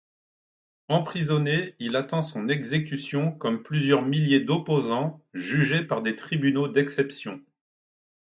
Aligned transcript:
Emprisonné, 0.89 1.75
il 1.77 1.95
attend 1.95 2.23
son 2.23 2.49
exécution 2.49 3.31
comme 3.33 3.61
plusieurs 3.61 4.01
milliers 4.03 4.39
d'opposants 4.43 5.23
jugés 5.35 5.83
par 5.83 6.01
des 6.01 6.15
tribunaux 6.15 6.67
d'exception. 6.67 7.39